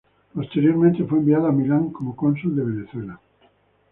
[0.33, 3.19] Posteriormente fue enviado a Milán como cónsul de Venezuela.